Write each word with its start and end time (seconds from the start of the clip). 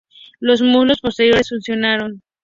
Los 0.39 0.63
músculos 0.63 0.99
posteriores 0.99 1.49
fusionado. 1.49 2.09